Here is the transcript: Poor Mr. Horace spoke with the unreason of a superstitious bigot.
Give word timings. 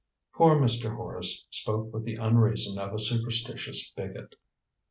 Poor 0.33 0.55
Mr. 0.55 0.95
Horace 0.95 1.45
spoke 1.51 1.93
with 1.93 2.05
the 2.05 2.15
unreason 2.15 2.79
of 2.79 2.91
a 2.91 2.97
superstitious 2.97 3.91
bigot. 3.91 4.33